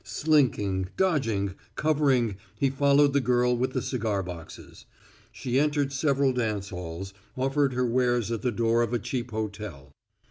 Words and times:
Slinking, 0.03 0.89
dodging, 0.97 1.53
covering, 1.75 2.37
he 2.57 2.71
followed 2.71 3.13
the 3.13 3.21
girl 3.21 3.55
with 3.55 3.73
the 3.73 3.83
cigar 3.83 4.23
boxes. 4.23 4.87
She 5.31 5.59
entered 5.59 5.93
several 5.93 6.33
dance 6.33 6.69
halls, 6.69 7.13
offered 7.37 7.73
her 7.73 7.85
wares 7.85 8.31
at 8.31 8.41
the 8.41 8.51
door 8.51 8.81
of 8.81 8.93
a 8.93 8.97
cheap 8.97 9.29
hotel. 9.29 9.93